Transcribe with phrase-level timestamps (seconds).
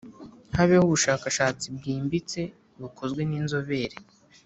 [0.55, 2.41] habeho ubushakashatsi bwimbitse
[2.81, 3.95] bukozwe n inzobere